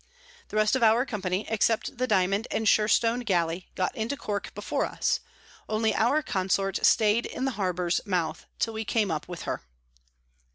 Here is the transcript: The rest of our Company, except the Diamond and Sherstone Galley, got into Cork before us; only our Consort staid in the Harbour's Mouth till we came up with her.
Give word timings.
The 0.47 0.55
rest 0.57 0.75
of 0.75 0.81
our 0.81 1.05
Company, 1.05 1.45
except 1.47 1.99
the 1.99 2.07
Diamond 2.07 2.47
and 2.49 2.67
Sherstone 2.67 3.19
Galley, 3.23 3.69
got 3.75 3.95
into 3.95 4.17
Cork 4.17 4.51
before 4.55 4.83
us; 4.83 5.19
only 5.69 5.93
our 5.93 6.23
Consort 6.23 6.83
staid 6.83 7.27
in 7.27 7.45
the 7.45 7.51
Harbour's 7.51 8.01
Mouth 8.03 8.47
till 8.57 8.73
we 8.73 8.83
came 8.83 9.11
up 9.11 9.27
with 9.27 9.43
her. 9.43 9.61